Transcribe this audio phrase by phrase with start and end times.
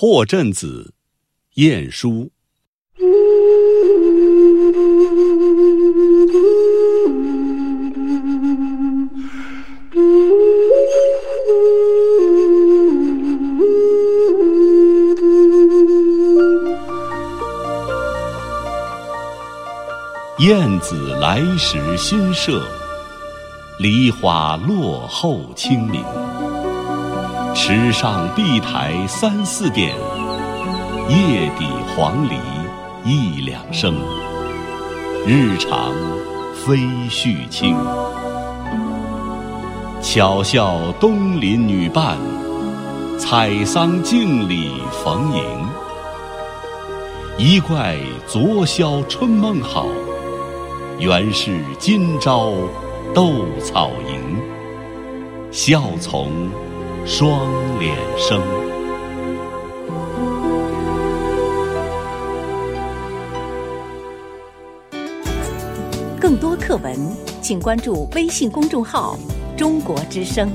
[0.00, 0.94] 破阵子，
[1.56, 2.30] 晏殊。
[20.38, 22.66] 燕子来时新社，
[23.78, 26.02] 梨花落后清明。
[27.54, 29.94] 池上碧苔三四点，
[31.08, 32.38] 叶底黄鹂
[33.04, 33.94] 一两声。
[35.26, 35.92] 日长
[36.54, 36.76] 飞
[37.08, 37.76] 絮轻。
[40.00, 42.16] 巧笑东邻女伴，
[43.18, 44.70] 采桑径里
[45.04, 45.42] 逢迎。
[47.36, 47.96] 一怪
[48.26, 49.86] 昨宵春梦好。
[50.98, 52.52] 原是今朝
[53.14, 53.32] 斗
[53.62, 54.36] 草营，
[55.50, 56.30] 笑从
[57.06, 58.40] 双脸生。
[66.20, 66.94] 更多课文，
[67.40, 69.18] 请关注微信公众号
[69.56, 70.50] “中国之声”。